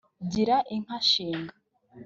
[0.31, 1.53] Gira inka Shinga